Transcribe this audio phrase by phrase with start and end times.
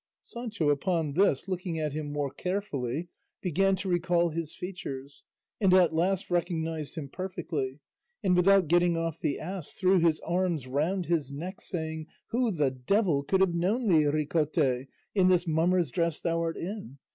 [0.23, 3.07] Sancho upon this looking at him more carefully
[3.39, 5.25] began to recall his features,
[5.59, 7.77] and at last recognised him perfectly,
[8.23, 12.71] and without getting off the ass threw his arms round his neck saying, "Who the
[12.71, 16.97] devil could have known thee, Ricote, in this mummer's dress thou art in?